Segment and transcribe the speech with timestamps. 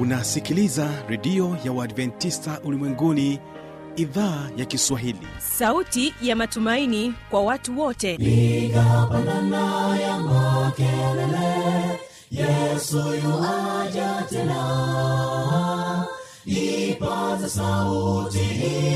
[0.00, 3.40] unasikiliza redio ya uadventista ulimwenguni
[3.96, 5.26] idhaa ya kiswahili.
[5.38, 8.16] Sauti ya matumaini kwa watu wote.
[8.16, 12.00] Nigapandana ya makelele
[12.30, 16.06] yesu yuaja tena.
[16.46, 18.38] Ipaza sauti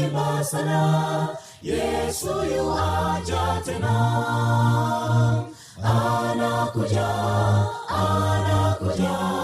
[0.05, 1.29] imba sana
[1.62, 2.27] yesu
[2.57, 3.95] yuaja tena.
[5.82, 7.09] Anakuja
[7.89, 9.44] anakuja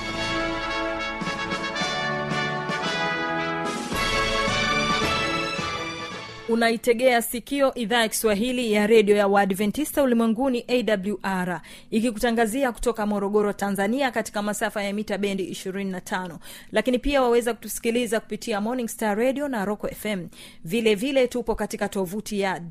[6.51, 14.11] unaitegea sikio idhaa ya kiswahili ya redio ya waadventista ulimwenguni awr ikikutangazia kutoka morogoro tanzania
[14.11, 16.37] katika masafa ya mita bendi 25
[16.71, 20.27] lakini pia waweza kutusikiliza kupitia morning star radio na roco fm
[20.65, 22.61] vile vile tupo katika tovuti ya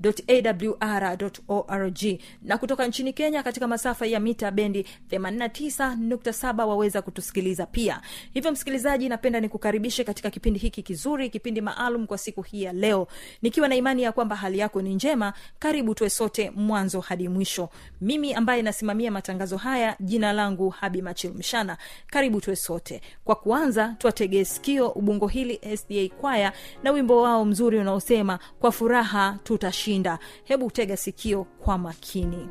[0.00, 1.98] wwwawr org.
[2.42, 8.00] Na kutoka nchini kenya katika masafa ya mita bendi 89.7 waweza kutusikiliza pia.
[8.34, 13.06] Hivyo msikilizaji napenda nikukaribishe katika kipindi hiki kizuri kipindi maalum kwa siku hii ya leo.
[13.42, 17.68] Nikiwa na imani ya kwamba hali yako ni njema karibu tuwe sote mwanzo hadi mwisho.
[18.00, 21.76] Mimi ambaye nasimamia matangazo haya jina langu habi machil mshana.
[22.06, 23.00] Karibu tuwe sote.
[23.24, 29.38] Kwa kuanza twategee sikio ubungo hili sda kwaya na wimbo wao mzuri unaosema kwa furaha
[29.44, 30.18] tutashinda.
[30.44, 32.48] Hebu tega sikio kwa makini.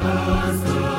[0.00, 0.97] Kwa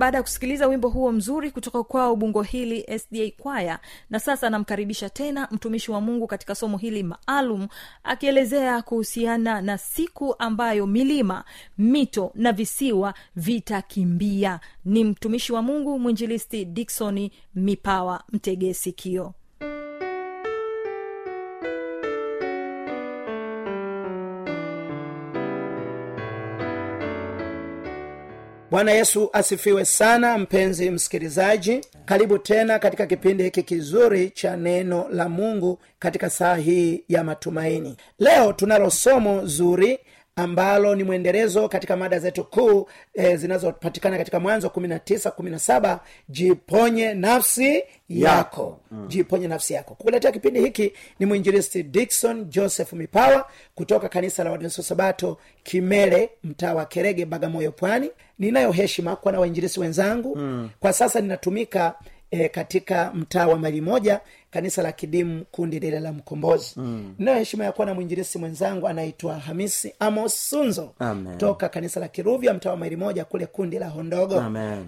[0.00, 3.78] baada ya kusikiliza wimbo huo mzuri kutoka kwao bungo hili sda kwaya
[4.10, 7.68] na sasa anamkaribisha tena mtumishi wa mungu katika somo hili maalum
[8.04, 11.44] akielezea kuhusiana na siku ambayo milima
[11.78, 14.60] mito na visiwa vitakimbia.
[14.84, 19.34] Ni mtumishi wa mungu mwinjilisti diksoni mipawa mtegee sikio
[28.70, 31.80] bwana yesu asifiwe sana mpenzi msikilizaji.
[32.04, 37.96] Karibu tena katika kipindi hiki kizuri cha neno la mungu katika saa hii ya matumaini.
[38.18, 39.98] Leo tunalo somo zuri
[40.42, 45.98] ambalo ni mwendelezo katika mada zetu kuu e, zinazopatikana katika mwanzo 19 17
[46.28, 48.80] jiponye nafsi yako.
[48.90, 49.08] Mm.
[49.08, 49.94] jiponye nafsi yako.
[49.94, 56.74] Kukuletea kipindi hiki ni mwinjilisti dikson joseph mipawa kutoka kanisa la wadventista sabato kimele mtaa
[56.74, 58.10] wa kerege bagamoyo pwani.
[58.38, 60.36] Ninayo heshima kuwa na wainjilisti wenzangu.
[60.36, 60.70] Mm.
[60.80, 61.94] kwa sasa ninatumika
[62.30, 64.20] e, katika mtaa wa mali moja
[64.50, 67.14] kanisa la kidimu kundi lile la mkombozi mm.
[67.18, 71.38] nayo heshima ya kuwa na mwinjirisi mwenzangu anaitwa hamisi amos sunzo Amen.
[71.38, 74.40] toka kanisa la kiruvya mtaa wa maili moja kule kundi la hondogo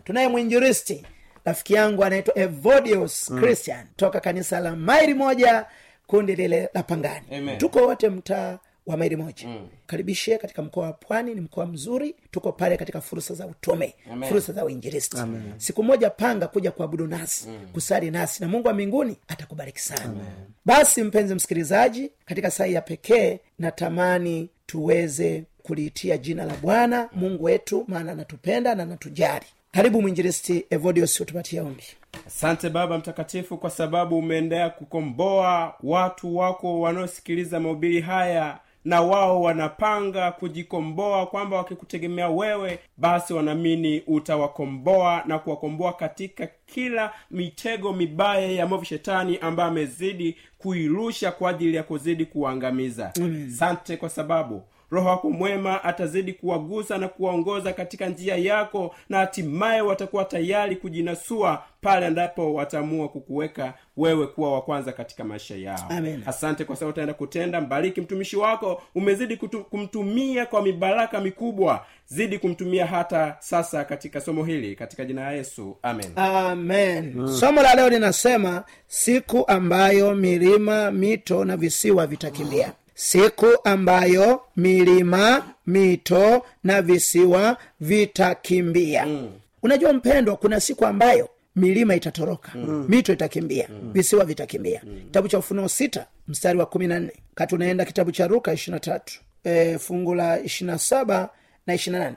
[0.04, 1.06] tunaye mwinjiristi
[1.44, 3.38] rafiki yangu anaitwa evodius mm.
[3.40, 5.66] christian toka kanisa la maili moja
[6.06, 7.58] kundi lile la pangani Amen.
[7.58, 9.68] tuko wote mtaa wa maili moja mm.
[9.86, 14.28] karibishe katika mkoa wa pwani ni mkoa mzuri tuko pale katika fursa za utume Amen.
[14.28, 15.16] fursa za uinjilisti
[15.56, 17.66] siku moja panga kuja kuabudu nasi mm.
[17.72, 20.24] kusali nasi na mungu wa mbinguni atakubariki sana Amen.
[20.64, 27.84] basi mpenzi msikilizaji katika saa ya pekee natamani tuweze kuliitia jina la bwana mungu wetu
[27.88, 31.82] maana anatupenda na anatujali karibu mwinjilisti evodios utupatie ombi
[32.26, 40.32] asante baba mtakatifu kwa sababu umeendelea kukomboa watu wako wanaosikiliza mahubiri haya na wao wanapanga
[40.32, 48.84] kujikomboa kwamba wakikutegemea wewe basi wanaamini utawakomboa na kuwakomboa katika kila mitego mibaya ya movu
[48.84, 53.12] shetani ambaye amezidi kuirusha kwa ajili ya kuzidi kuwaangamiza.
[53.48, 54.62] Asante kwa sababu
[54.92, 61.62] roho wako mwema atazidi kuwagusa na kuwaongoza katika njia yako na hatimaye watakuwa tayari kujinasua
[61.80, 65.86] pale ambapo wataamua kukuweka wewe kuwa wa kwanza katika maisha yao.
[65.90, 66.22] Amen.
[66.26, 67.60] asante kwa sababu utaenda kutenda.
[67.60, 68.82] Mbariki mtumishi wako.
[68.94, 71.86] Umezidi kutu, kumtumia kwa mibaraka mikubwa.
[72.06, 75.76] Zidi kumtumia hata sasa katika somo hili katika jina la yesu.
[75.82, 76.10] Amen.
[76.16, 77.12] Amen.
[77.16, 77.28] Mm.
[77.28, 86.42] somo la leo linasema siku ambayo milima mito na visiwa vitakimbia siku ambayo milima mito
[86.64, 89.30] na visiwa vitakimbia mm.
[89.62, 92.86] unajua mpendwa kuna siku ambayo milima itatoroka mm.
[92.88, 93.92] mito itakimbia mm.
[93.92, 95.00] visiwa vitakimbia mm.
[95.04, 98.80] kitabu cha ufunuo sita mstari wa kumi na nne kati unaenda kitabu cha ruka ishirina
[98.80, 101.28] tatu e, fungu la ishirina saba
[101.66, 102.16] na ishirina nane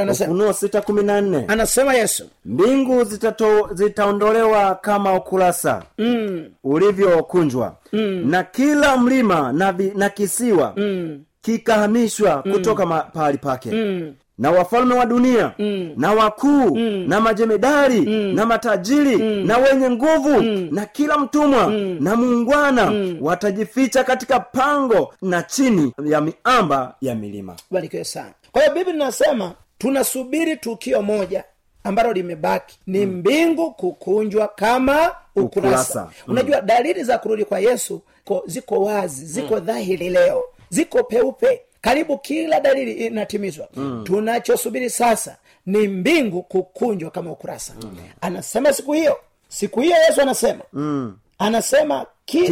[0.00, 6.50] anasema sita kumi na nne anasema yesu mbingu zitato, zitaondolewa kama ukurasa mm.
[6.64, 8.30] ulivyokunjwa mm.
[8.30, 11.24] na kila mlima na, vi, na kisiwa mm.
[11.42, 12.52] kikahamishwa mm.
[12.52, 15.92] kutoka pahali pake mm na wafalme wa dunia mm.
[15.96, 17.04] na wakuu mm.
[17.08, 18.34] na majemedari mm.
[18.34, 19.46] na matajiri mm.
[19.46, 20.68] na wenye nguvu mm.
[20.72, 21.96] na kila mtumwa mm.
[22.00, 23.16] na muungwana mm.
[23.20, 29.52] watajificha katika pango na chini ya miamba ya milima barikiwe sana kwa hiyo biblia inasema
[29.78, 31.44] tunasubiri tukio moja
[31.84, 32.78] ambalo limebaki.
[32.86, 36.02] Ni mbingu kukunjwa kama ukurasa, Ukurasa.
[36.26, 36.32] Mm.
[36.32, 41.60] unajua dalili za kurudi kwa yesu ko, ziko wazi ziko dhahiri leo ziko peupe.
[41.80, 43.68] Karibu kila dalili inatimizwa.
[43.76, 44.02] Mm.
[44.06, 47.72] tunachosubiri sasa ni mbingu kukunjwa kama ukurasa.
[47.82, 47.96] Mm.
[48.20, 49.16] anasema siku hiyo
[49.48, 50.64] siku hiyo yesu anasema.
[50.72, 51.16] Mm.
[51.38, 52.46] anasema ki,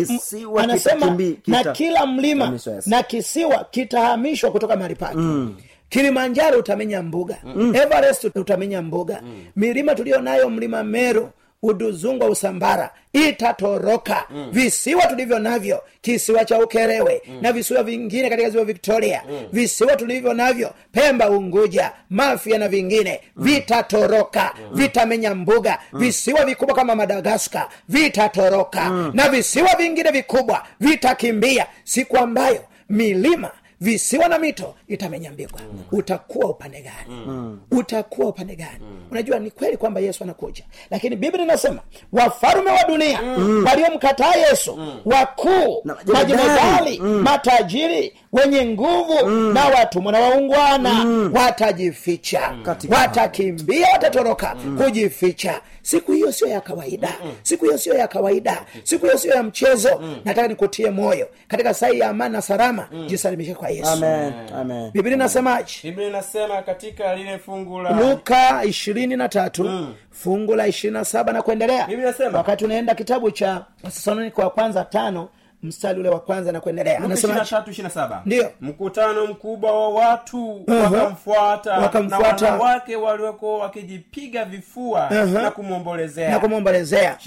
[0.58, 5.16] anasema kitakimbi- na kita- kila mlima na kisiwa kitahamishwa kutoka mahali pake.
[5.16, 5.56] Mm
[5.92, 7.74] kilimanjaro utamenya mbuga mm.
[7.76, 9.44] everest utamenya mbuga mm.
[9.56, 11.30] milima tuliyo nayo mlima meru
[11.62, 14.48] uduzungwa usambara itatoroka mm.
[14.52, 17.38] visiwa tulivyo navyo kisiwa cha ukerewe mm.
[17.42, 19.40] na visiwa vingine katika ziwa victoria mm.
[19.52, 23.44] visiwa tulivyo navyo pemba unguja mafia na vingine mm.
[23.44, 24.76] vitatoroka mm.
[24.76, 26.00] vitamenya mbuga mm.
[26.00, 29.10] visiwa vikubwa kama madagaskar vitatoroka mm.
[29.14, 33.50] na visiwa vingine vikubwa vitakimbia siku ambayo milima
[33.82, 35.82] visiwa na mito itamenya mbigwa mm.
[35.98, 37.60] utakuwa upande gani mm.
[37.70, 39.06] utakuwa upande gani mm.
[39.10, 41.80] unajua ni kweli kwamba yesu anakuja lakini biblia inasema
[42.12, 43.64] wafalume wa dunia mm.
[43.66, 45.00] waliomkataa yesu mm.
[45.04, 46.98] wakuu majemadari.
[47.00, 47.22] mm.
[47.22, 49.52] matajiri wenye nguvu mm.
[49.54, 51.32] na watumwa na waungwana mm.
[51.34, 54.78] watajificha Katika- watakimbia watatoroka mm.
[54.78, 57.32] kujificha siku hiyo sio ya kawaida mm.
[57.42, 60.16] siku hiyo sio ya kawaida siku hiyo sio ya mchezo mm.
[60.24, 63.06] nataka nikutie moyo katika sai ya amani na salama mm.
[63.06, 63.90] jisalimishe kwa yesu.
[63.90, 64.32] Amen.
[64.54, 64.90] Amen.
[64.90, 65.72] Biblia inasemaje?
[65.82, 71.04] Biblia inasema katika lile fungu la luka ishirini ishirini na tatu fungu la ishirini na
[71.04, 71.86] saba na kuendelea.
[71.86, 75.28] Biblia inasema- wakati unaenda kitabu cha wathesalonike wa kwanza tano
[75.62, 78.20] mstari ule wa kwanza na kuendelea anasema 23, 27.
[78.26, 78.50] Ndiyo.
[78.60, 80.80] mkutano mkubwa wa watu Aha.
[80.80, 82.46] wakamfuata Wakamfuata.
[82.46, 87.18] na wanawake waliokuwa wakijipiga vifua na kumwombolezea na kumwombolezea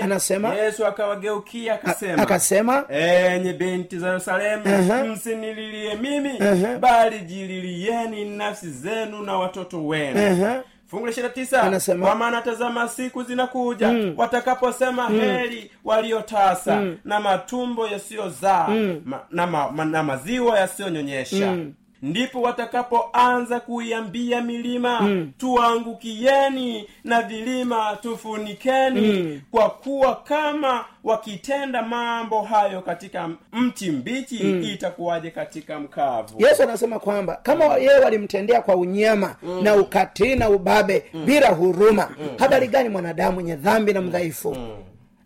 [0.00, 5.04] Anasema- yesu akawageukia akasema akasema enye binti za yerusalemu Aha.
[5.04, 6.78] msinililie mimi Aha.
[6.78, 10.62] bali jililieni nafsi zenu na watoto wenu Aha.
[10.90, 11.62] Fungu la ishirini na tisa.
[11.62, 18.68] Anasema- kwa maana tazama siku zinakuja watakaposema heri waliotasa na matumbo yasiyozaa
[19.04, 21.56] ma, na, ma, ma, na maziwa yasiyonyonyesha
[22.02, 33.30] ndipo watakapoanza kuiambia milima tuangukieni na vilima tufunikeni kwa kuwa kama wakitenda mambo hayo katika
[33.52, 34.36] mti mbichi
[34.72, 36.42] itakuwaje katika mkavu?
[36.42, 42.68] Yesu anasema kwamba kama yeye walimtendea kwa unyama na ukatili na ubabe bila huruma habari
[42.68, 44.56] gani mwanadamu mwenye dhambi na mdhaifu?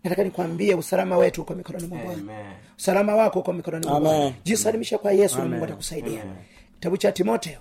[0.03, 2.21] Nataka nikwambie usalama wetu uko mikononi mwa bwana.
[2.77, 4.31] Usalama wako uko mikononi mwa bwana.
[4.43, 6.23] Jisalimisha kwa yesu na mungu atakusaidia
[6.85, 7.57] kitabu cha timoteo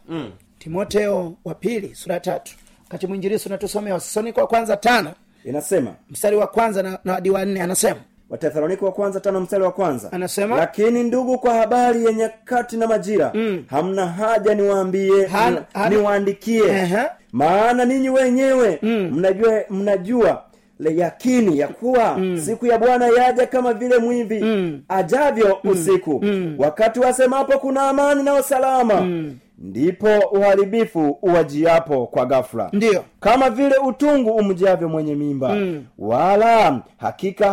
[0.59, 2.53] timoteo wa pili sura ya tatu.
[2.85, 5.13] Wakati mwinjirisi unatusomea wathesalonike wa kwanza tano.
[5.45, 8.01] Inasema mstari wa kwanza na, na hadi wa nne anasema.
[8.31, 10.13] Watesalonike wa kwanza tano mstari wa kwanza.
[10.13, 10.57] Anasema?
[10.57, 13.33] lakini ndugu kwa habari ya nyakati na majira
[13.67, 15.27] hamna haja niwaambie
[15.91, 16.63] niwaandikie.
[17.33, 20.45] Maana ninyi wenyewe mnajua mnajua
[20.79, 24.45] le yakini ya kuwa siku ya bwana yaja kama vile mwivi
[24.89, 26.25] ajavyo usiku.
[26.59, 29.09] Wakati wasemapo kuna amani na usalama
[29.59, 33.05] ndipo uharibifu uwajiapo kwa gafula Ndiyo.
[33.21, 35.57] kama vile utungu umjavyo mwenye mimba.
[35.99, 37.51] Wala hakika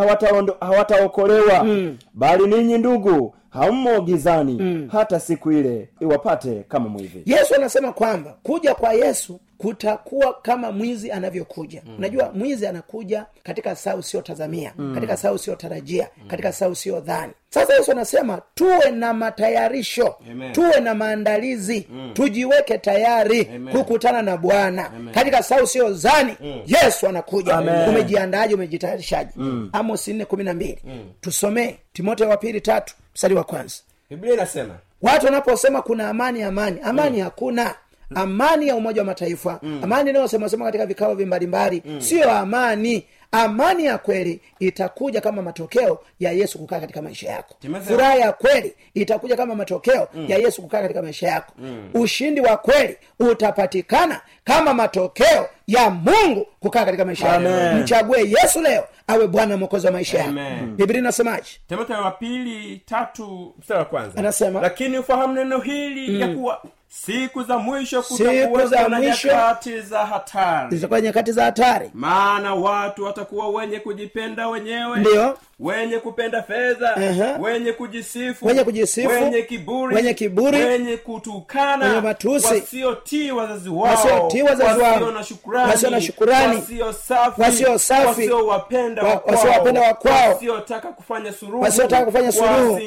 [0.60, 1.66] hawataokolewa.
[2.13, 8.75] Bali ninyi ndugu hammo gizani hata siku ile iwapate kama mwivi yesu anasema kwamba kuja
[8.75, 11.96] kwa yesu kutakuwa kama mwizi anavyokuja mm.
[11.98, 14.94] unajua mwizi anakuja katika saa usiyotazamia mm.
[14.96, 16.27] katika saa usiyotarajia mm.
[16.27, 20.53] katika saa usiyodhani sasa yesu anasema tuwe na matayarisho Amen.
[20.53, 22.12] tuwe na maandalizi mm.
[22.13, 23.74] tujiweke tayari Amen.
[23.75, 26.62] kukutana na bwana katika saa usiyozani mm.
[26.65, 27.89] yesu anakuja Amen.
[27.89, 29.70] umejiandaje umejitayarishaje mm.
[29.74, 30.77] amos nne kumi na mbili
[31.22, 33.75] tusomee timoteo wa pili tatu mstari wa kwanza
[34.10, 37.75] biblia inasema watu wanaposema kuna amani amani amani hakuna
[38.15, 39.60] amani ya umoja wa mataifa.
[39.84, 42.01] Amani inayosemasema katika vikao vi mm.
[42.01, 43.06] siyo amani.
[43.34, 47.56] Amani ya kweli itakuja kama matokeo ya yesu kukaa katika maisha yako.
[47.88, 51.53] Furaha ya kweli itakuja kama matokeo ya yesu kukaa katika maisha yako.
[51.94, 57.75] Ushindi wa kweli utapatikana kama matokeo ya mungu kukaa katika maisha yako.
[57.77, 60.32] Mchague yesu leo awe bwana mwokozi wa maisha yako.
[60.75, 61.50] Biblia inasemaje?
[61.68, 64.18] Timotheo wa pili tatu mstari wa kwanza.
[64.20, 66.62] Anasema- lakini ufahamu neno hili ya kuwa
[66.93, 70.75] siku za mwisho kutakuwa na nyakati za hatari.
[70.75, 71.91] zitakuwa nyakati za hatari.
[71.93, 75.00] Maana watu watakuwa wenye kujipenda wenyewe.
[75.00, 75.38] Ndiyo.
[75.62, 77.38] Wenye kupenda fedha Aha.
[77.41, 83.82] wenye kujisifu Wenye kujisifu, wenye kiburi wenye kiburi, wenye kutukana wenye matusi, wasiotii wazazi wao
[83.82, 89.22] wasiotii wazazi wao, wasio na shukurani wasio na shukurani, wasio safi wasio safi, wasiowapenda wa-
[89.25, 92.80] wasiowapenda wakwao, wasiotaka kufanya suruhu wasiotaka kufanya suruhu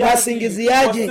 [0.00, 1.10] wasingiziaji,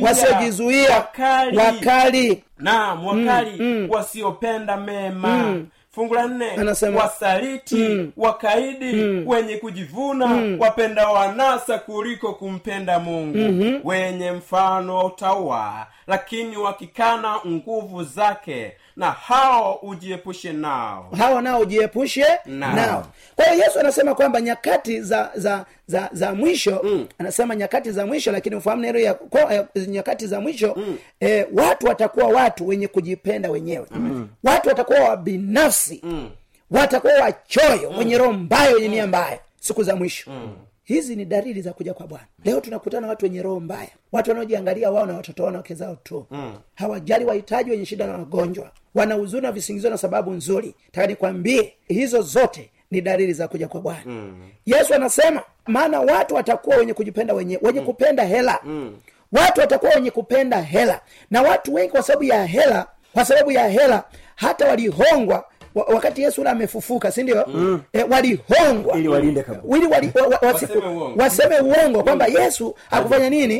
[0.00, 2.42] wasiojizuia, wakali, wakali.
[2.58, 5.56] Naam wakali wasiopenda mema
[5.98, 13.80] fungu la nne Anasema- wasaliti wakaidi wenye kujivuna wapenda wanasa kuliko kumpenda mungu.
[13.88, 22.24] Wenye mfano wa utaua lakini wakikana nguvu zake na hao ujiepushe nao hao nao ujiepushe
[22.46, 22.74] Nao.
[22.76, 27.06] nao kwa hiyo yesu anasema kwamba nyakati za za za za mwisho mm.
[27.18, 30.98] anasema nyakati za mwisho lakini ufahamu neno ya kwa, eh, nyakati za mwisho mm.
[31.20, 34.28] eh, watu watakuwa watu wenye kujipenda wenyewe mm.
[34.44, 36.30] watu watakuwa wabinafsi mm.
[36.70, 37.98] watakuwa wachoyo mm.
[37.98, 40.50] wenye roho mbaya wenye nia mbaya siku za mwisho mm
[40.88, 44.90] hizi ni dalili za kuja kwa bwana leo tunakutana watu wenye roho mbaya watu wanaojiangalia
[44.90, 46.54] wao na watoto wao na wake zao tu mm.
[46.74, 52.22] hawajali wahitaji wenye shida na wagonjwa wanahuzuna na visingizio na sababu nzuri taka nikwambie hizo
[52.22, 54.50] zote ni dalili za kuja kwa bwana mm.
[54.66, 57.86] yesu anasema maana watu watakuwa wenye kujipenda wenyewe wenye mm.
[57.86, 58.96] kupenda hela mm.
[59.32, 63.68] watu watakuwa wenye kupenda hela na watu wengi kwa sababu ya hela kwa sababu ya
[63.68, 64.04] hela
[64.36, 65.44] hata walihongwa wa-
[65.84, 67.80] wakati yesu ule amefufuka sindio mm.
[67.92, 68.98] e, walihongwa.
[68.98, 69.44] Ili walinde
[69.76, 70.82] ili wali, wa, wa, wasiku,
[71.16, 72.02] Waseme uongo.
[72.02, 73.58] kwamba yesu akufanya nini?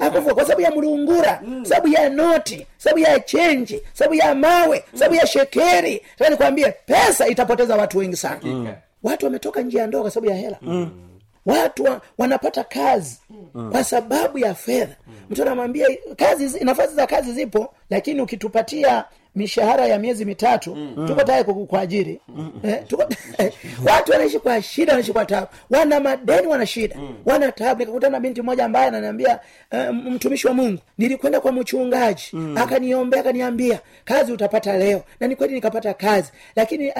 [0.00, 0.34] Hakufufuka.
[0.34, 5.26] kwa sababu ya mlungura sababu ya noti sababu ya chenji sababu ya mawe sababu ya
[5.26, 6.02] shekeri.
[6.18, 8.40] Taka nikwambie pesa itapoteza watu wengi sana.
[8.42, 8.68] Mm.
[9.02, 10.56] watu wametoka njia ya ndoa kwa sababu ya hela.
[11.46, 13.18] Watu wa, wanapata kazi
[13.72, 14.96] kwa sababu ya fedha.
[15.30, 15.86] Mtu anamwambia
[16.16, 19.04] kazi nafasi za kazi zipo lakini ukitupatia
[19.36, 22.52] mishahara ya miezi mitatu tuko tayari kukuajiri mm.
[22.62, 23.04] eh, tuko
[23.86, 26.96] watu wanaishi kwa shida wanaishi kwa tabu wana madeni wana shida.
[27.24, 29.40] Wana tabu nikakutana na binti mmoja ambaye ananiambia
[29.72, 32.32] uh, mtumishi wa mungu nilikwenda kwa mchungaji.
[32.56, 35.02] Akaniombea akaniambia kazi utapata leo.
[35.20, 36.32] Na ni kweli nikapata kazi.
[36.56, 36.92] Lakini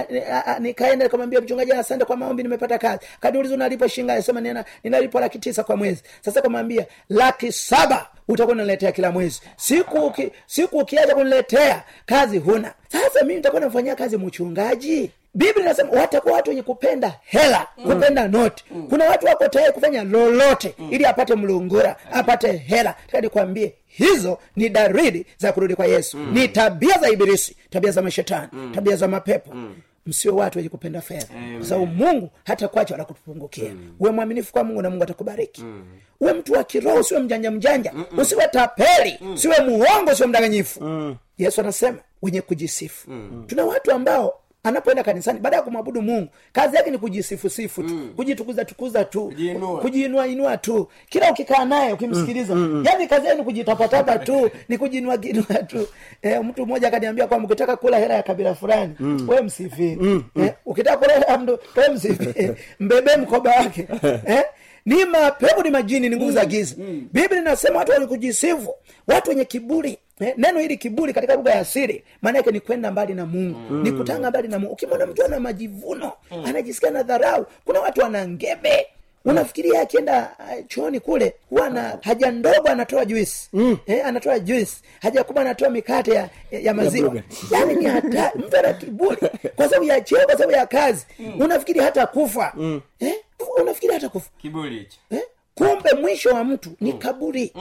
[0.61, 3.01] nikaenda nikamwambia mchungaji asante kwa maombi nimepata kazi.
[3.21, 6.03] Kaniuliza unalipo shinga sema ninalipo laki tisa kwa mwezi.
[6.21, 9.41] Sasa kamwambia laki saba utakuwa unaniletea kila mwezi.
[9.57, 12.75] Siku uki, siku ukiacha kuniletea kazi huna.
[12.89, 15.11] Sasa mimi nitakuwa namfanyia kazi mchungaji?
[15.35, 18.65] Biblia inasema watakuwa watu wenye kupenda hela kupenda noti.
[18.89, 22.95] Kuna watu wako tayari kufanya lolote ili apate mlungura apate hela.
[23.07, 26.19] Taka nikwambie hizo ni darili za kurudi kwa yesu.
[26.19, 29.55] Ni tabia za ibilisi tabia za mashetani tabia za mapepo
[30.11, 31.27] msio watu wenye kupenda fedha.
[31.59, 33.73] Kwa sababu mungu hata kwacha wala kutupungukia.
[34.01, 35.65] Uwe mwaminifu kwa mungu na mungu atakubariki.
[36.21, 37.93] Uwe mtu wa kiroho usiwe mjanja mjanja.
[38.19, 39.19] Usiwe tapeli.
[39.35, 40.81] Usiwe muongo usiwe mdanganyifu.
[41.39, 43.11] Yesu anasema wenye kujisifu.
[43.47, 48.65] Tuna watu ambao anapoenda kanisani baada ya kumwabudu mungu kazi yake ni kujisifusifu tu kujitukuza
[48.65, 49.33] tukuza tu
[49.83, 50.27] Kujiinua.
[50.27, 50.89] inua tu.
[51.09, 52.55] Kila ukikaa naye ukimsikiliza.
[52.85, 55.87] Yani kazi yake ni kujitapatapa tu ni kujiinua inua tu.
[56.23, 58.95] Eh, mtu mmoja akaniambia kwamba ukitaka kula hela ya kabila fulani
[59.29, 59.99] we msifie
[60.37, 63.89] eh, ukitaka kula hela ya mtu we msifie mbebee mkoba wake.
[64.27, 64.43] Eh,
[64.87, 66.75] ni mapepo ni majini ni nguvu za giza.
[67.13, 68.75] biblia inasema watu wenye kujisifu
[69.07, 69.99] watu wenye kiburi.
[70.21, 73.75] Eh, neno hili kiburi katika lugha ya asili maana yake ni kwenda mbali na mungu
[73.75, 74.73] ni kutanga mbali na mungu.
[74.73, 76.13] Ukimwona mtu ana majivuno
[76.47, 78.87] anajisikia na dharau kuna watu ana ngebe.
[79.25, 83.79] Unafikiria akienda uh, chooni kule huwa na haja ndogo anatoa juisi mm.
[83.87, 87.15] eh, anatoa juisi haja kubwa anatoa mikate ya, ya, maziwa.
[87.53, 89.17] yaani ni hata mtu ana kiburi.
[89.57, 91.07] Kwa sababu ya cheo kwa sababu ya kazi.
[91.41, 92.55] Unafikiri hata kufa.
[93.01, 93.15] Eh,
[93.63, 94.99] unafikiri hata kufa kiburi hicho.
[95.11, 95.23] Eh?
[95.55, 97.53] kumbe mwisho wa mtu ni kaburi.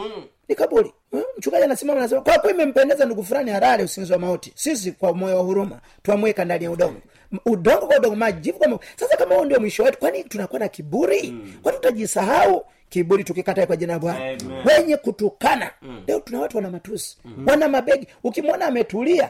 [0.50, 0.94] Ni kaburi.
[1.14, 4.52] Eh, mchungaji anasimama anasema kwa kuwa imempendeza ndugu fulani harare usinzi wa mauti.
[4.56, 7.00] Sisi kwa moyo wa huruma twamweka ndani ya udongo.
[7.46, 11.34] Udongo kwa udongo majivu kwa sasa kama huo ndio mwisho wetu kwani tunakuwa na kiburi?
[11.64, 12.66] Kwani tutajisahau?
[12.90, 14.38] Kiburi tukikatae kwa jina bwana.
[14.66, 15.72] Wenye kutukana.
[16.08, 17.18] Leo tuna watu wana matusi.
[17.48, 18.08] Wana mabegi.
[18.24, 19.30] Ukimwona ametulia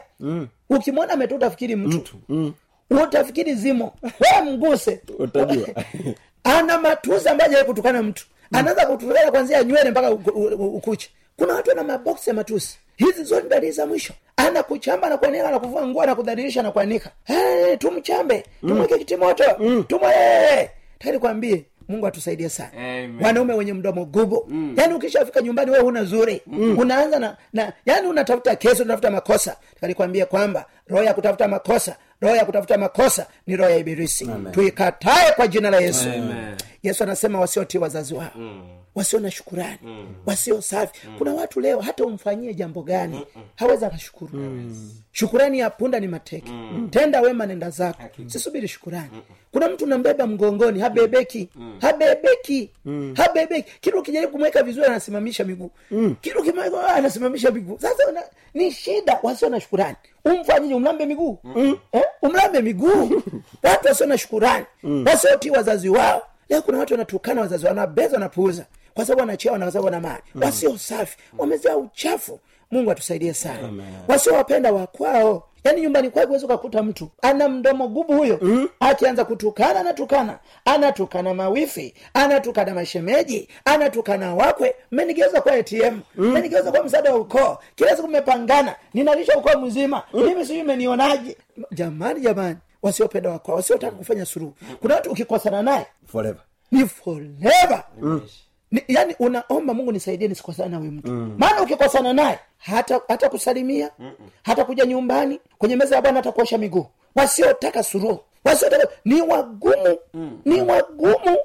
[0.70, 2.16] ukimwona ametu utafikiri mtu.
[2.90, 3.92] Utafikiri zimo.
[4.20, 5.00] We mguse.
[5.18, 5.68] Utajua.
[6.44, 8.26] ana matuzi ambayo ajawai kutukana mtu.
[8.52, 12.78] Anaweza kutukana kwanzia nywele mpaka ukucha kuna watu ana maboksi ya matusi.
[12.96, 14.14] Hizi zote dalili za mwisho.
[14.36, 18.44] Anakuchamba anakuanika anakuvua nguo anakudhalilisha anakuanika hey, tumchambe.
[18.60, 19.44] Tumweke kitimoto.
[19.88, 20.68] Tumwee.
[20.98, 22.70] Tayari kwambie mungu atusaidie sana.
[22.76, 23.18] Amen.
[23.24, 24.44] wanaume wenye mdomo gubu.
[24.48, 24.74] Mm.
[24.78, 26.42] yaani ukishafika nyumbani wewe huna zuri.
[26.46, 26.78] Mm.
[26.78, 29.56] unaanza na, na yaani unatafuta kesi unatafuta makosa.
[29.74, 34.28] Takalikwambia kwamba roho ya kutafuta makosa roho ya kutafuta makosa ni roho ya ibilisi.
[34.52, 36.08] Tuikatae kwa jina la yesu.
[36.08, 36.54] Amen.
[36.82, 38.30] yesu anasema wasiotii wazazi wao
[38.94, 39.78] wasio na shukurani
[40.26, 41.08] wasio safi.
[41.18, 44.30] Kuna watu leo hata umfanyie jambo gani hawezi akashukuru.
[45.12, 46.52] Shukurani ya punda ni mateke.
[46.90, 48.02] Tenda wema nenda zako.
[48.26, 49.10] Sisubiri shukurani.
[49.52, 51.48] Kuna mtu nambeba mgongoni habebeki.
[51.80, 52.70] Habebeki.
[53.16, 53.70] Habebeki.
[53.80, 55.70] Kila ukijaribu kumweka vizuri anasimamisha miguu.
[56.20, 57.78] Kila ukimweka anasimamisha miguu.
[57.78, 58.22] Sasa una,
[58.54, 61.38] ni shida wasio na shukurani umfanyije umlambe miguu?
[61.92, 62.02] Eh?
[62.22, 63.22] umlambe miguu.
[63.62, 64.66] Watu wasio na shukurani.
[65.06, 66.22] Wasiotii wazazi wao.
[66.48, 68.66] Leo kuna watu wanatukana wazazi wanabeza wanapuuza.
[68.94, 70.22] Kwa sababu wanachea na kwa sababu wana mali.
[70.34, 71.16] Wasio safi.
[71.38, 72.38] Wamezaa uchafu.
[72.70, 73.70] Mungu atusaidie sana.
[74.08, 77.08] Wasiowapenda wakwao yaani nyumbani kwake huwezi ukakuta mtu.
[77.22, 78.38] Ana mdomo gubu huyo.
[78.42, 78.68] Mm.
[78.80, 84.74] akianza kutukana anatukana anatukana mawifi anatukana mashemeji anatukana wakwe.
[84.90, 87.58] Mmenigeuza kwa atm mmenigeuza kwa msaada wa ukoo.
[87.74, 88.76] Kila siku mmepangana.
[88.94, 90.02] Ninalisha ukoo mzima.
[90.14, 91.36] Mimi sijui menionaje
[91.72, 92.56] jamani jamani.
[92.82, 96.42] Wasiopenda wakwao wasiotaka kufanya suruhu kuna watu ukikosana naye forever.
[96.70, 97.84] ni forever
[98.72, 103.90] ni, yani unaomba mungu nisaidie nisikosana na huyu mtu maana ukikosana naye hata hata kusalimia
[104.42, 106.86] hata kuja nyumbani kwenye meza ya bwana hata kuosha miguu.
[107.14, 109.98] Wasiotaka suruhu wasiotaka ni wagumu.
[110.44, 111.36] Ni wagumu.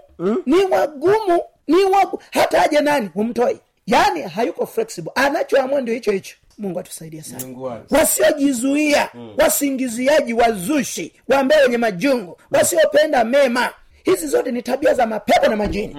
[0.46, 1.42] Ni wagumu.
[1.68, 3.60] Ni wagumu hata aje nani humtoi.
[3.88, 5.12] Yaani hayuko flexible.
[5.16, 6.36] Anachoamua ndio hicho hicho.
[6.58, 7.44] Mungu atusaidie sana.
[7.90, 9.10] Wasiojizuia.
[9.14, 9.34] Mm.
[9.38, 11.14] wasingiziaji wazushi.
[11.28, 12.38] Waambao wenye majungu.
[12.52, 13.70] Wasiopenda mema.
[14.04, 15.96] Hizi zote ni tabia za mapepo na majini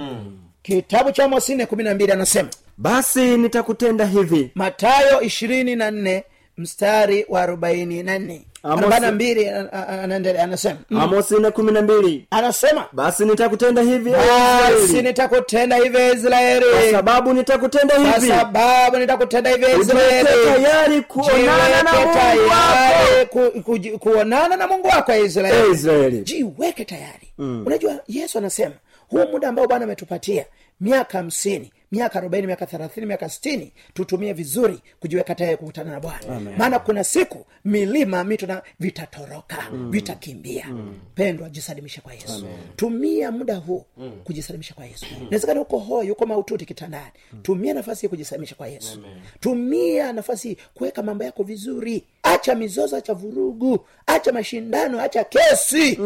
[0.67, 2.49] kitabu cha mosi nne kumi na mbili anasema
[2.79, 4.51] basi nitakutenda hivi.
[4.55, 6.25] Matayo ishirini na nne
[6.59, 8.43] mstari wa arobaini na nne.
[8.63, 10.77] Arobaini na mbili anaendelea anasema.
[10.91, 11.01] Mm.
[11.01, 12.27] amosi nne kumi na mbili.
[12.31, 16.65] Anasema basi nitakutenda hivi basi nitakutenda hivi kwa israeli.
[16.93, 18.29] Sababu nitakutenda kwa hivi.
[18.29, 20.29] sababu nitakutenda hivi israeli.
[20.45, 22.19] tayari kuonana na mungu wako.
[22.19, 25.73] tayari ku, ku, kuonana na mungu wako israeli.
[25.73, 26.21] Israeli.
[26.21, 27.29] Jiweke tayari.
[27.39, 27.63] Mm.
[27.67, 28.75] unajua yesu anasema
[29.09, 30.47] huu muda ambao bwana ametupatia
[30.81, 36.41] miaka hamsini miaka arobaini miaka thelathini miaka sitini tutumie vizuri kujiweka tayari kukutana na bwana.
[36.59, 39.57] Maana kuna siku milima mito na vitatoroka
[39.91, 40.67] vitakimbia.
[41.15, 42.47] Pendwa jisalimishe kwa yesu.
[42.77, 43.85] Tumia muda huu
[44.25, 45.07] kujisalimisha kwa yesu.
[45.21, 47.11] Nawezekana uko hoi uko maututi kitandani.
[47.43, 49.01] Tumia nafasi hii kujisalimisha kwa yesu.
[49.41, 52.05] Tumia nafasi kuweka mambo yako vizuri.
[52.23, 55.99] Acha mizozo acha vurugu acha mashindano acha kesi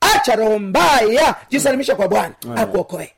[0.00, 1.36] acha roho mbaya.
[1.50, 2.34] Jisalimisha kwa bwana.
[2.56, 3.12] Akuokoe.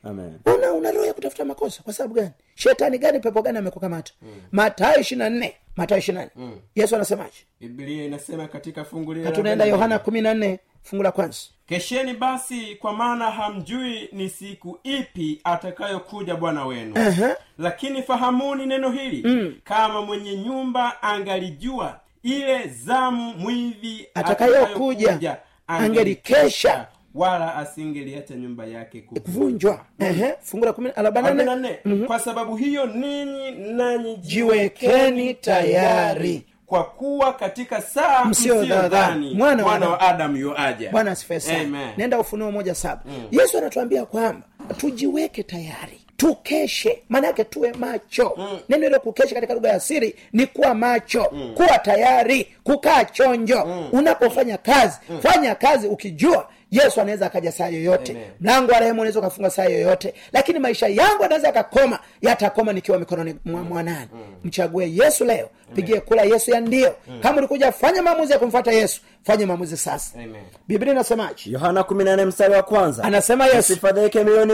[0.57, 2.31] Una una roho ya kutafuta makosa kwa sababu gani?
[2.55, 4.13] Shetani gani pepo gani amekukamata?
[4.53, 5.55] Matayo ishiri na nne.
[5.77, 6.53] Matayo ishiri na nne.
[6.75, 7.37] Yesu anasemaje?
[7.61, 10.59] Biblia inasema katika fungu lile tunaenda yohana kumi na nne.
[10.83, 11.39] fungu la kwanza.
[11.67, 16.95] Kesheni basi kwa maana hamjui ni siku ipi atakayokuja bwana wenu.
[16.99, 17.37] Aha.
[17.59, 19.53] lakini fahamuni neno hili.
[19.65, 29.81] Kama mwenye nyumba angalijua ile zamu mwivi Atakayokuja, angelikesha, wala asingeliacha nyumba yake kuvunjwa.
[29.99, 36.43] Ehe, fungu la kumi arobaini na nne nne kwa sababu hiyo ninyi nanyi jiwekeni tayari.
[36.67, 40.91] kwa kuwa katika saa msiyodhani Mwana wa mwana wa adamu yuaja.
[40.91, 41.93] bwana asifiwe sana.
[41.97, 43.03] Nenda ufunuo moja saba.
[43.31, 47.03] Yesu anatuambia kwamba tujiweke tayari tukeshe.
[47.09, 48.35] Maanake tuwe macho.
[48.37, 48.59] Mm.
[48.69, 51.27] neno ile kukesha katika lugha ya siri ni kuwa macho.
[51.33, 51.53] Mm.
[51.55, 53.65] kuwa tayari kukaa chonjo.
[53.67, 53.89] Mm.
[53.93, 55.21] unapofanya kazi mm.
[55.21, 58.17] fanya kazi ukijua yesu anaweza akaja saa yoyote.
[58.41, 60.15] Mlango wa rehemu unaweza ukafunga saa yoyote.
[60.33, 64.09] Lakini maisha yangu anaweza yakakoma yatakoma nikiwa mikononi mwa mwanani
[64.45, 65.49] mchague yesu leo.
[65.75, 66.95] Pigie kula yesu ya ndio.
[67.23, 70.11] Kama ulikuja fanya maamuzi ya kumfuata yesu fanye maamuzi sasa.
[70.15, 70.43] Amen.
[70.69, 71.51] biblia inasemaje?
[71.51, 73.05] Yohana 14 mstari wa kwanza.
[73.05, 74.53] Anasema yesu msifadhaike mioyoni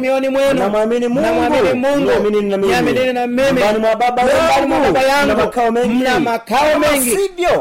[0.00, 0.54] mioni mwenu.
[0.60, 2.00] Namwamini mungu.
[2.00, 2.68] Niaminini na mimi.
[2.72, 3.42] Niaminini na mimi.
[3.42, 4.68] Nyumbani mwa baba yangu.
[4.68, 5.88] Mna makao mengi.
[5.94, 7.10] mna makao mengi.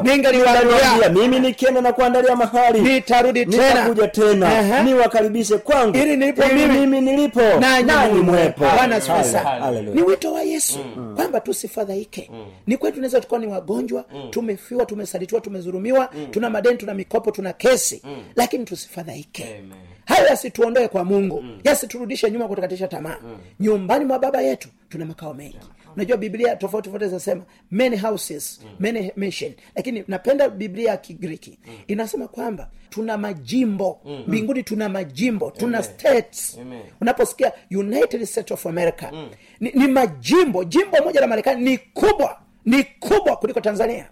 [0.03, 0.15] ningaliwaambia.
[0.15, 3.67] ningaliwaambia, mimi nikienda na kuandalia mahali nitarudi tena.
[3.73, 4.83] Nitakuja tena.
[4.83, 5.97] Niwakaribishe kwangu.
[5.97, 6.79] Ili nilipo mimi.
[6.79, 7.41] mimi nilipo.
[7.59, 8.65] nanyi mwepo.
[8.75, 9.71] Bwana sana.
[9.93, 10.79] ni wito wa yesu
[11.15, 12.31] kwamba tusifadhaike.
[12.67, 18.01] Ni kweli tunaweza tukawa ni wagonjwa tumefiwa tumesalitiwa tumezurumiwa tuna madeni tuna mikopo tuna kesi.
[18.35, 19.63] Lakini tusifadhaike.
[20.05, 21.43] Hayo yasituondoe kwa mungu.
[21.63, 23.17] Yasiturudishe nyuma kutukatisha tamaa.
[23.59, 25.59] Nyumbani mwa baba yetu tuna makao mengi.
[25.95, 29.53] Unajua biblia tofauti tofauti zinasema many houses many mission.
[29.75, 31.59] Lakini napenda biblia ya kigiriki.
[31.87, 34.01] Inasema kwamba tuna majimbo.
[34.27, 36.57] Mbinguni tuna majimbo tuna states.
[36.61, 36.81] Amen.
[37.01, 39.11] unaposikia united states of america
[39.59, 40.63] ni, ni majimbo.
[40.63, 44.05] Jimbo moja la marekani ni kubwa ni kubwa kuliko tanzania.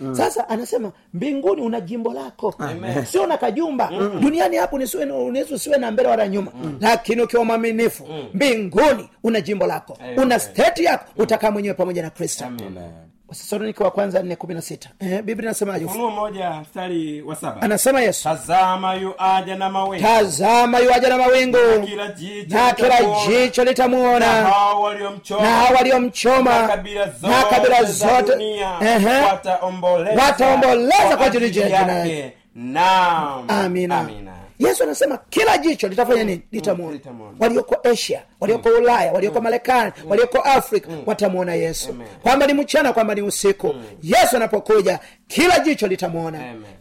[0.00, 0.14] Mm.
[0.14, 2.54] sasa anasema mbinguni una jimbo lako.
[3.06, 3.90] Sio na kajumba.
[4.20, 6.52] Duniani hapo unaweza usiwe na mbele wala nyuma.
[6.80, 9.98] Lakini ukiwa mwaminifu mbinguni una jimbo lako.
[10.16, 11.04] Una steti yako.
[11.16, 12.44] Utakaa mwenyewe pamoja na kristo
[13.30, 14.88] wathesalonike wa kwanza nne kumi na sita.
[15.00, 17.62] Eh, biblia inasemaje ufunuo moja mstari wa saba.
[17.62, 18.22] Anasema yesu.
[18.24, 24.42] Tazama yu aja na mawingu tazama na mawingu kila jicho na kila litamuona, jicho litamuona
[24.42, 24.82] na hao
[25.76, 26.62] waliomchoma.
[26.62, 28.62] Na kabila zote,
[30.16, 32.32] wataomboleza kwa ajili ya jina yake.
[32.54, 33.44] naam.
[33.48, 34.08] Amina.
[34.58, 36.42] yesu anasema kila jicho litafanya nini?
[36.52, 36.92] Litamuona.
[36.92, 37.36] litamwona.
[37.40, 41.94] walioko asia walioko ulaya walioko marekani walioko afrika watamwona yesu.
[42.22, 43.74] Kwamba ni mchana kwamba ni usiku.
[44.02, 44.98] Yesu anapokuja
[45.28, 46.38] kila jicho litamwona.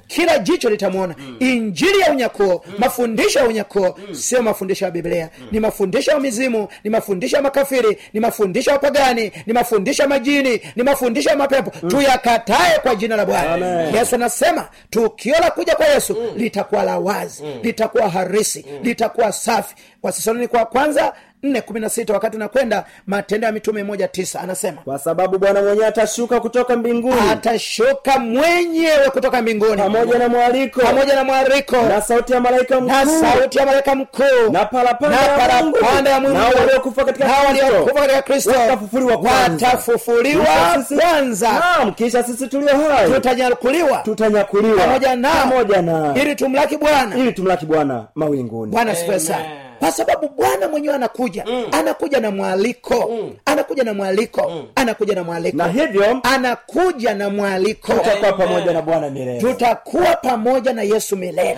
[0.07, 1.15] Kila jicho litamwona.
[1.39, 5.29] Injili ya unyakuo mafundisho ya unyakuo sio mafundisho ya biblia.
[5.51, 10.09] Ni mafundisho ya mizimu ni mafundisho ya makafiri ni mafundisho ya wapagani ni mafundisho ya
[10.09, 11.87] majini ni mafundisho ya mapepo.
[11.87, 13.81] Tuyakatae kwa jina la bwana.
[13.83, 19.75] Yesu anasema tukio la kuja kwa yesu litakuwa la wazi litakuwa harisi litakuwa safi.
[20.03, 24.81] Wathesalonike wa kwanza nne kumi na sita wakati nakwenda matendo ya mitume moja tisa anasema
[24.81, 27.15] kwa sababu bwana mwenyewe atashuka kutoka mbinguni.
[27.31, 29.77] Atashuka mwenyewe kutoka mbinguni.
[29.81, 30.81] Pamoja na mwaliko.
[30.81, 31.81] Pamoja na mwaliko.
[31.81, 34.51] Na sauti ya malaika na sauti ya malaika mkuu.
[34.51, 35.77] Na parapanda ya Mungu.
[35.77, 36.33] parapanda ya Mungu.
[36.33, 37.47] Nao waliokufa katika Kristo.
[37.65, 38.51] waliokufa katika kristo.
[38.51, 39.67] Watafufuliwa kwanza.
[39.67, 41.49] watafufuliwa Kisha sisi- kwanza.
[41.53, 43.11] Naam kisha sisi tulio hai.
[43.11, 43.97] Tutanyakuliwa.
[43.97, 44.77] Tutanyakuliwa.
[44.77, 47.17] Pamoja nao pamoja na ili tumlaki bwana.
[47.17, 48.71] Ili tumlaki bwana mawinguni.
[48.71, 49.45] Bwana sifiwe sana
[49.79, 51.45] kwa sababu bwana mwenyewe anakuja.
[51.71, 53.11] Anakuja na mwaliko.
[53.45, 54.51] Anakuja na mwaliko.
[54.75, 55.57] Anakuja na mwaliko.
[55.57, 57.93] Na hivyo anakuja na mwaliko.
[57.93, 59.39] tutakuwa pamoja na bwana milele.
[59.39, 61.57] Tutakuwa pamoja na yesu milele.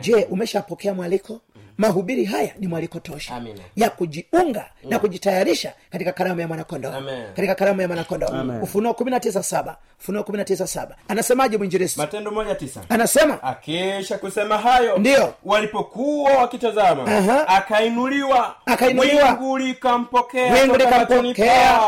[0.00, 1.40] Je umeshapokea mwaliko
[1.78, 3.42] mahubiri haya ni mwaliko tosha
[3.76, 6.92] ya kujiunga na kujitayarisha katika karamu ya mwanakondoo
[7.36, 8.28] katika karamu ya mwanakondoo
[8.62, 9.76] ufunuo kumi na tisa saba.
[10.00, 10.96] Ufunuo kumi na tisa saba.
[11.08, 12.80] Anasemaje mwinjirisi matendo moja tisa.
[12.88, 15.34] Anasema akisha kusema hayo Ndiyo.
[15.44, 17.48] walipokuwa wakitazama Aha.
[17.48, 18.54] akainuliwa.
[18.66, 19.28] Akainuliwa.
[19.30, 21.80] wingu likampokea Wingu likampokea.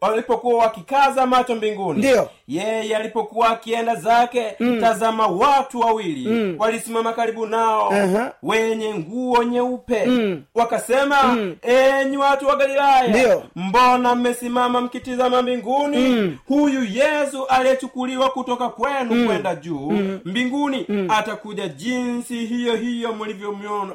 [0.00, 2.30] walipokuwa wakikaza macho mbinguni Ndiyo.
[2.48, 8.32] Yeye alipokuwa akienda zake tazama watu wawili walisimama karibu nao Aha.
[8.42, 10.08] wenye nguo nyeupe.
[10.54, 13.42] Wakasema enyi watu wa galilaya Ndiyo.
[13.56, 16.38] mbona mmesimama mkitizama mbinguni?
[16.48, 19.92] Huyu yesu aliyechukuliwa kutoka kwenu kwenda juu
[20.24, 23.14] mbinguni atakuja jinsi hiyo hiyo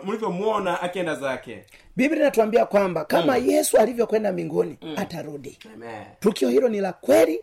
[0.05, 1.63] mlivyomwona akienda zake
[1.95, 5.58] biblia inatuambia kwamba kama yesu alivyokwenda mbinguni atarudi.
[5.75, 5.89] Amen.
[6.19, 7.39] tukio hilo ni la kweli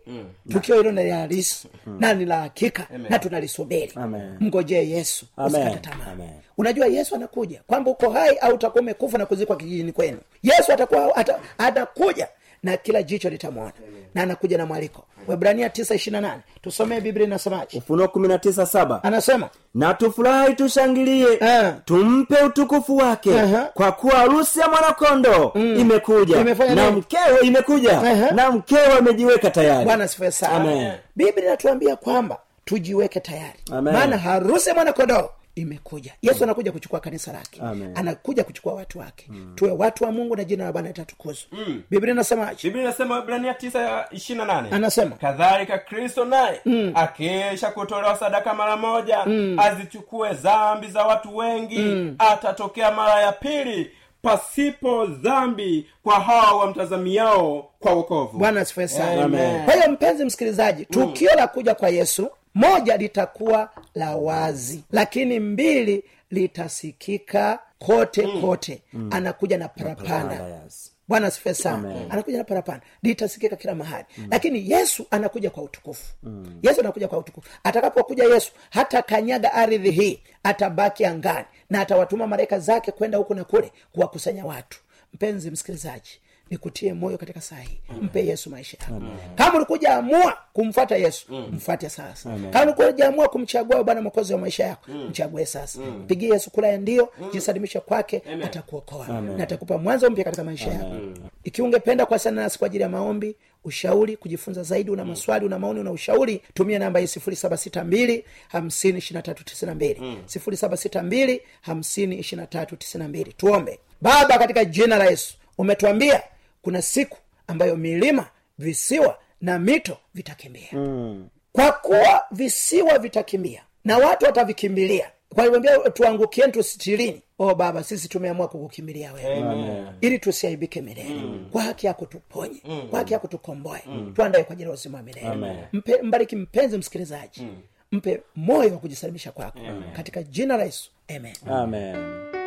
[0.53, 3.93] tukio hilo ni la halisi na ni la hakika na tunalisubiri.
[3.97, 5.53] Mgojee mngojee yesu Amen.
[5.63, 6.17] usikate tamaa.
[6.59, 7.63] Unajua yesu anakuja.
[7.67, 10.19] Kwamba uko hai au utakuwa umekufa na kuzikwa kijijini kwenu.
[10.43, 12.29] Yesu atakuwa ata, atakuja
[12.63, 13.73] na kila jicho litamwona.
[14.15, 15.05] Na anakuja na mwaliko.
[15.29, 16.43] Webrania tisa ishirina nane.
[16.63, 17.79] Tusomee biblia inasemaje?
[17.79, 19.01] Ufunuo kumi na tisa saba.
[19.05, 21.69] Anasema na tufurahi tushangilie uh.
[21.85, 23.71] tumpe utukufu wake Aha.
[23.75, 26.41] kwa kuwa harusi ya mwanakondo imekuja.
[26.41, 27.99] Imefanya na mkewe imekuja.
[28.01, 28.31] Aha.
[28.31, 29.85] na mkewe amejiweka tayari.
[29.85, 30.95] Bwana sifue sana.
[31.17, 33.59] Biblia inatuambia kwamba tujiweke tayari.
[33.83, 35.29] Maana harusi ya mwanakondoo
[35.61, 36.13] imekuja.
[36.23, 37.61] Yesu anakuja kuchukua kanisa lake.
[37.63, 37.93] Amen.
[37.99, 39.31] anakuja kuchukua watu wake.
[39.55, 41.49] Tuwe watu wa mungu na jina la bwana litatukuzwa
[41.91, 44.69] biblia inasemaje biblia inasema ibrania tisa ishirina nane.
[44.73, 46.61] Anasema kadhalika kristo naye
[46.95, 49.27] akisha kutolewa sadaka mara moja
[49.59, 53.91] azichukue dhambi za watu wengi atatokea mara ya pili
[54.23, 58.39] pasipo dhambi kwa hawa wamtazamiao kwa wokovu.
[58.39, 59.29] Bwana asifiwe sana.
[59.65, 66.05] Kwa hiyo mpenzi msikilizaji tukio la kuja kwa yesu moja litakuwa la wazi lakini mbili
[66.31, 68.83] litasikika kote kote.
[69.11, 70.61] Anakuja na parapanda
[71.09, 71.95] bwana asifiwe sana.
[72.11, 72.87] Anakuja na parapanda.
[73.03, 74.05] Litasikika kila mahali.
[74.31, 76.15] Lakini yesu anakuja kwa utukufu.
[76.63, 77.49] Yesu anakuja kwa utukufu.
[77.65, 83.45] Atakapokuja yesu hata kanyaga ardhi hii atabaki angani na atawatuma malaika zake kwenda huku na
[83.45, 84.81] kule kuwakusanya watu.
[85.15, 89.03] Mpenzi msikilizaji nikutie moyo katika saa hii mpe yesu maisha yako.
[89.35, 92.31] Kama ulikuja amua kumfuata yesu mfate sasa.
[92.53, 95.81] Kama ulikuja amua kumchagua bwana mwokozi wa maisha yako mchague sasa.
[96.07, 99.09] Pigie yesu kula ya ndio jisalimishe kwake atakuokoa.
[99.37, 100.97] Na atakupa mwanzo mpya katika maisha yako.
[101.45, 105.81] Ikiwa ungependa kuwasiliana nasi kwa ajili ya maombi ushauri kujifunza zaidi una maswali una maoni
[105.81, 109.75] una ushauri tumia namba hii sifuri saba sita mbili hamsini ishiri na tatu tisini na
[109.75, 110.19] mbili.
[110.27, 113.33] Sifuri saba sita mbili hamsini ishiri na tatu tisini na mbili.
[113.33, 113.79] Tuombe.
[114.01, 116.23] Baba katika jina la yesu umetuambia
[116.69, 118.27] kuna siku ambayo milima
[118.59, 120.69] visiwa na mito vitakimbia.
[120.73, 121.29] Mm.
[121.53, 125.11] kwa kuwa visiwa vitakimbia na watu watavikimbilia.
[125.35, 129.87] Kwambia tuangukieni tusitilini o baba sisi tumeamua kukukimbilia wewe.
[130.01, 131.21] Ili tusiaibike milele.
[131.53, 132.63] Kwa haki yako tuponye.
[132.91, 133.83] Kwa haki yako tukomboe.
[134.15, 135.69] Tuandae kwa ajili ya uzima wa milele.
[135.73, 137.47] Mpe, mbariki mpenzi msikilizaji.
[137.93, 139.59] Mpe moyo wa kujisalimisha kwako.
[139.97, 140.91] Katika jina la yesu.
[141.17, 141.35] Amen.
[141.51, 142.38] Amen